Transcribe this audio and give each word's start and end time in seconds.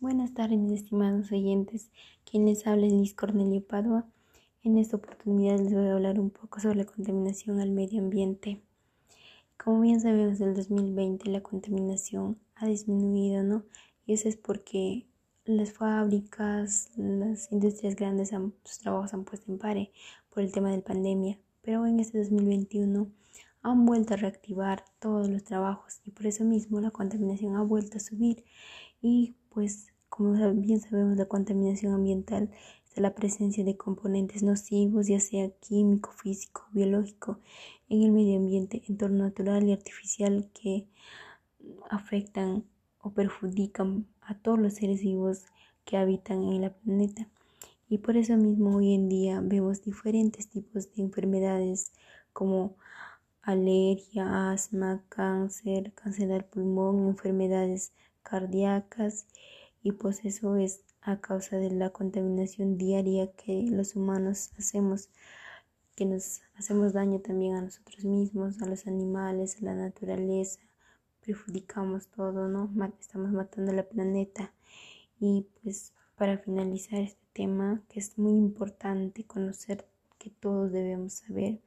Buenas 0.00 0.32
tardes, 0.32 0.60
mis 0.60 0.82
estimados 0.82 1.32
oyentes. 1.32 1.90
Quien 2.24 2.46
les 2.46 2.68
habla 2.68 2.86
es 2.86 2.92
Liz 2.92 3.14
Cornelio 3.14 3.66
Padua. 3.66 4.06
En 4.62 4.78
esta 4.78 4.96
oportunidad 4.96 5.58
les 5.58 5.74
voy 5.74 5.88
a 5.88 5.94
hablar 5.94 6.20
un 6.20 6.30
poco 6.30 6.60
sobre 6.60 6.76
la 6.76 6.84
contaminación 6.84 7.58
al 7.58 7.72
medio 7.72 8.00
ambiente. 8.00 8.62
Como 9.56 9.80
bien 9.80 10.00
sabemos, 10.00 10.40
en 10.40 10.50
el 10.50 10.54
2020 10.54 11.28
la 11.32 11.42
contaminación 11.42 12.38
ha 12.54 12.68
disminuido, 12.68 13.42
¿no? 13.42 13.64
Y 14.06 14.12
eso 14.12 14.28
es 14.28 14.36
porque 14.36 15.08
las 15.44 15.72
fábricas, 15.72 16.90
las 16.96 17.50
industrias 17.50 17.96
grandes, 17.96 18.30
sus 18.62 18.78
trabajos 18.78 19.12
han 19.14 19.24
puesto 19.24 19.50
en 19.50 19.58
pare 19.58 19.90
por 20.32 20.44
el 20.44 20.52
tema 20.52 20.70
de 20.70 20.76
la 20.76 20.84
pandemia. 20.84 21.40
Pero 21.60 21.86
en 21.86 21.98
este 21.98 22.18
2021 22.18 23.10
han 23.62 23.84
vuelto 23.84 24.14
a 24.14 24.18
reactivar 24.18 24.84
todos 25.00 25.28
los 25.28 25.42
trabajos 25.42 26.00
y 26.04 26.12
por 26.12 26.26
eso 26.26 26.44
mismo 26.44 26.80
la 26.80 26.92
contaminación 26.92 27.56
ha 27.56 27.62
vuelto 27.62 27.96
a 27.96 28.00
subir 28.00 28.44
y 29.02 29.34
pues 29.58 29.92
como 30.08 30.34
bien 30.54 30.80
sabemos 30.80 31.16
la 31.16 31.24
contaminación 31.24 31.92
ambiental 31.92 32.48
es 32.94 33.02
la 33.02 33.16
presencia 33.16 33.64
de 33.64 33.76
componentes 33.76 34.44
nocivos 34.44 35.08
ya 35.08 35.18
sea 35.18 35.50
químico, 35.50 36.12
físico, 36.12 36.68
biológico 36.70 37.40
en 37.88 38.02
el 38.02 38.12
medio 38.12 38.36
ambiente, 38.36 38.84
entorno 38.88 39.24
natural 39.24 39.64
y 39.64 39.72
artificial 39.72 40.48
que 40.54 40.86
afectan 41.90 42.66
o 43.00 43.10
perjudican 43.10 44.06
a 44.20 44.38
todos 44.38 44.60
los 44.60 44.74
seres 44.74 45.00
vivos 45.00 45.46
que 45.84 45.96
habitan 45.96 46.44
en 46.44 46.62
el 46.62 46.70
planeta. 46.70 47.28
Y 47.88 47.98
por 47.98 48.16
eso 48.16 48.36
mismo 48.36 48.76
hoy 48.76 48.94
en 48.94 49.08
día 49.08 49.40
vemos 49.42 49.82
diferentes 49.82 50.48
tipos 50.48 50.94
de 50.94 51.02
enfermedades 51.02 51.90
como 52.32 52.76
alergia, 53.42 54.52
asma, 54.52 55.02
cáncer, 55.08 55.92
cáncer 55.94 56.28
del 56.28 56.44
pulmón, 56.44 57.08
enfermedades 57.08 57.92
cardíacas 58.28 59.26
y 59.82 59.92
pues 59.92 60.24
eso 60.24 60.56
es 60.56 60.84
a 61.00 61.20
causa 61.20 61.56
de 61.56 61.70
la 61.70 61.90
contaminación 61.90 62.76
diaria 62.78 63.30
que 63.32 63.62
los 63.70 63.96
humanos 63.96 64.50
hacemos, 64.58 65.08
que 65.96 66.04
nos 66.04 66.40
hacemos 66.56 66.92
daño 66.92 67.20
también 67.20 67.54
a 67.54 67.62
nosotros 67.62 68.04
mismos, 68.04 68.60
a 68.62 68.66
los 68.66 68.86
animales, 68.86 69.56
a 69.60 69.64
la 69.66 69.74
naturaleza, 69.74 70.60
perjudicamos 71.24 72.08
todo, 72.08 72.48
¿no? 72.48 72.70
Estamos 73.00 73.30
matando 73.30 73.72
el 73.72 73.84
planeta 73.84 74.52
y 75.20 75.46
pues 75.62 75.92
para 76.16 76.38
finalizar 76.38 77.00
este 77.00 77.24
tema 77.32 77.82
que 77.88 78.00
es 78.00 78.18
muy 78.18 78.32
importante 78.32 79.24
conocer 79.24 79.86
que 80.18 80.30
todos 80.30 80.72
debemos 80.72 81.12
saber 81.14 81.60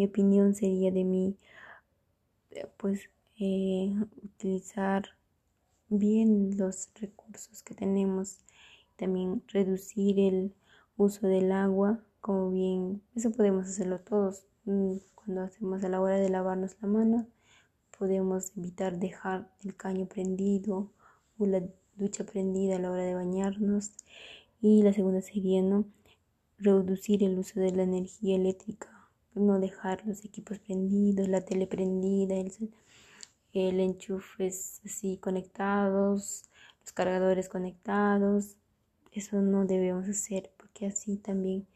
mi 0.00 0.06
opinión 0.06 0.54
sería 0.54 0.90
de 0.90 1.04
mí, 1.04 1.36
eh, 2.52 2.66
pues, 2.78 3.10
eh, 3.38 3.94
utilizar 4.24 5.10
bien 5.90 6.56
los 6.56 6.88
recursos 6.94 7.62
que 7.62 7.74
tenemos, 7.74 8.38
también 8.96 9.42
reducir 9.48 10.18
el 10.18 10.54
uso 10.96 11.26
del 11.26 11.52
agua, 11.52 12.02
como 12.20 12.50
bien, 12.50 13.02
eso 13.14 13.30
podemos 13.32 13.66
hacerlo 13.66 14.00
todos. 14.00 14.44
Mm, 14.64 14.96
cuando 15.14 15.42
hacemos 15.42 15.84
a 15.84 15.88
la 15.88 16.00
hora 16.00 16.16
de 16.16 16.30
lavarnos 16.30 16.76
la 16.80 16.88
mano, 16.88 17.26
podemos 17.98 18.56
evitar 18.56 18.98
dejar 18.98 19.50
el 19.64 19.76
caño 19.76 20.06
prendido 20.06 20.90
o 21.38 21.46
la 21.46 21.62
ducha 21.96 22.24
prendida 22.24 22.76
a 22.76 22.78
la 22.78 22.90
hora 22.90 23.02
de 23.02 23.14
bañarnos. 23.14 23.92
Y 24.62 24.82
la 24.82 24.92
segunda 24.92 25.20
sería, 25.22 25.62
¿no? 25.62 25.84
Reducir 26.58 27.24
el 27.24 27.38
uso 27.38 27.60
de 27.60 27.72
la 27.72 27.82
energía 27.84 28.36
eléctrica 28.36 29.00
no 29.34 29.60
dejar 29.60 30.04
los 30.06 30.24
equipos 30.24 30.58
prendidos, 30.58 31.28
la 31.28 31.40
tele 31.44 31.66
prendida, 31.66 32.36
el, 32.36 32.52
el 33.52 33.80
enchufes 33.80 34.80
así 34.84 35.18
conectados, 35.18 36.44
los 36.80 36.92
cargadores 36.92 37.48
conectados. 37.48 38.56
Eso 39.12 39.40
no 39.42 39.64
debemos 39.64 40.08
hacer 40.08 40.52
porque 40.56 40.86
así 40.86 41.16
también 41.16 41.66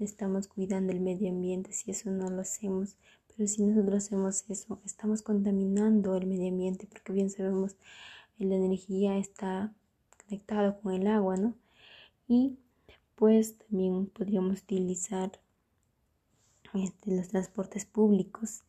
estamos 0.00 0.48
cuidando 0.48 0.92
el 0.92 1.00
medio 1.00 1.30
ambiente 1.30 1.72
si 1.72 1.90
eso 1.90 2.10
no 2.10 2.30
lo 2.30 2.42
hacemos. 2.42 2.96
Pero 3.28 3.48
si 3.48 3.62
nosotros 3.62 4.04
hacemos 4.04 4.44
eso, 4.48 4.80
estamos 4.84 5.22
contaminando 5.22 6.16
el 6.16 6.26
medio 6.26 6.48
ambiente 6.48 6.86
porque 6.86 7.12
bien 7.12 7.30
sabemos 7.30 7.76
la 8.38 8.54
energía 8.56 9.16
está 9.16 9.72
conectada 10.24 10.78
con 10.78 10.92
el 10.92 11.06
agua, 11.06 11.36
¿no? 11.36 11.54
Y 12.28 12.58
pues 13.14 13.58
también 13.58 14.06
podríamos 14.06 14.62
utilizar 14.62 15.40
este, 16.74 17.14
los 17.14 17.28
transportes 17.28 17.84
públicos. 17.84 18.62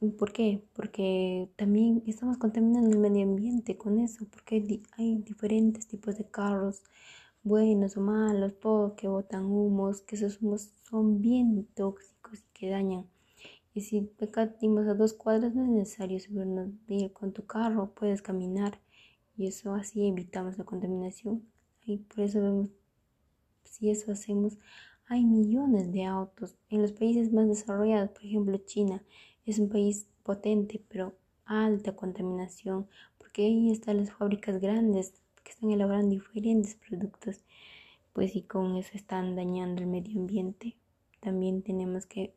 ¿Por 0.00 0.32
qué? 0.32 0.62
Porque 0.74 1.50
también 1.56 2.04
estamos 2.06 2.38
contaminando 2.38 2.90
el 2.90 2.98
medio 2.98 3.24
ambiente 3.24 3.76
con 3.76 3.98
eso, 3.98 4.26
porque 4.30 4.80
hay, 4.96 5.16
diferentes 5.22 5.88
tipos 5.88 6.16
de 6.16 6.24
carros, 6.30 6.84
buenos 7.42 7.96
o 7.96 8.00
malos, 8.00 8.60
todos 8.60 8.92
que 8.94 9.08
botan 9.08 9.46
humos, 9.46 10.02
que 10.02 10.14
esos 10.14 10.40
humos 10.40 10.70
son 10.88 11.20
bien 11.20 11.66
tóxicos 11.74 12.38
y 12.40 12.52
que 12.54 12.70
dañan. 12.70 13.06
Y 13.74 13.80
si 13.80 14.08
acá 14.22 14.42
a 14.42 14.94
dos 14.94 15.14
cuadras 15.14 15.54
no 15.56 15.64
es 15.64 15.70
necesario 15.70 16.20
subirnos 16.20 16.70
ir 16.88 17.12
con 17.12 17.32
tu 17.32 17.44
carro, 17.46 17.92
puedes 17.94 18.22
caminar 18.22 18.80
y 19.36 19.48
eso 19.48 19.74
así 19.74 20.06
evitamos 20.06 20.58
la 20.58 20.64
contaminación. 20.64 21.42
Y 21.84 21.98
por 21.98 22.20
eso 22.20 22.40
vemos, 22.40 22.70
si 23.64 23.90
eso 23.90 24.12
hacemos, 24.12 24.58
hay 25.06 25.24
millones 25.24 25.90
de 25.92 26.04
autos. 26.04 26.56
En 26.68 26.82
los 26.82 26.92
países 26.92 27.32
más 27.32 27.48
desarrollados, 27.48 28.10
por 28.10 28.24
ejemplo 28.24 28.58
China, 28.58 29.02
es 29.50 29.58
un 29.58 29.68
país 29.68 30.06
potente, 30.22 30.82
pero 30.88 31.14
alta 31.44 31.96
contaminación, 31.96 32.88
porque 33.18 33.46
ahí 33.46 33.70
están 33.70 33.98
las 33.98 34.12
fábricas 34.12 34.60
grandes 34.60 35.14
que 35.42 35.52
están 35.52 35.70
elaborando 35.70 36.10
diferentes 36.10 36.74
productos, 36.74 37.44
pues 38.12 38.36
y 38.36 38.42
con 38.42 38.76
eso 38.76 38.90
están 38.94 39.36
dañando 39.36 39.82
el 39.82 39.88
medio 39.88 40.20
ambiente. 40.20 40.76
También 41.20 41.62
tenemos 41.62 42.06
que 42.06 42.34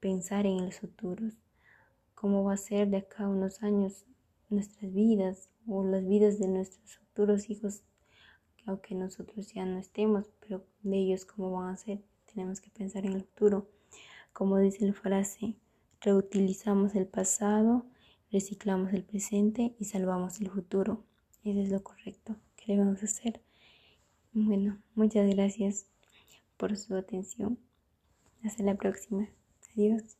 pensar 0.00 0.46
en 0.46 0.64
los 0.64 0.80
futuros, 0.80 1.34
cómo 2.14 2.44
va 2.44 2.54
a 2.54 2.56
ser 2.56 2.88
de 2.88 2.98
acá 2.98 3.24
a 3.24 3.28
unos 3.28 3.62
años 3.62 4.04
nuestras 4.48 4.92
vidas 4.92 5.48
o 5.66 5.84
las 5.84 6.06
vidas 6.06 6.38
de 6.38 6.48
nuestros 6.48 6.96
futuros 6.96 7.48
hijos 7.50 7.82
aunque 8.66 8.94
nosotros 8.94 9.52
ya 9.52 9.64
no 9.64 9.78
estemos, 9.78 10.30
pero 10.40 10.64
de 10.82 10.96
ellos 10.96 11.24
cómo 11.24 11.50
van 11.50 11.74
a 11.74 11.76
ser, 11.76 12.00
tenemos 12.32 12.60
que 12.60 12.70
pensar 12.70 13.04
en 13.06 13.14
el 13.14 13.24
futuro. 13.24 13.66
Como 14.32 14.58
dice 14.58 14.86
la 14.86 14.92
frase, 14.92 15.56
reutilizamos 16.00 16.94
el 16.94 17.06
pasado, 17.06 17.86
reciclamos 18.30 18.92
el 18.92 19.04
presente 19.04 19.74
y 19.78 19.84
salvamos 19.84 20.40
el 20.40 20.50
futuro. 20.50 21.04
Eso 21.44 21.60
es 21.60 21.70
lo 21.70 21.82
correcto 21.82 22.36
que 22.56 22.72
debemos 22.72 23.02
hacer. 23.02 23.40
Bueno, 24.32 24.78
muchas 24.94 25.28
gracias 25.28 25.86
por 26.56 26.76
su 26.76 26.94
atención. 26.94 27.58
Hasta 28.44 28.62
la 28.62 28.74
próxima. 28.76 29.28
Adiós. 29.72 30.19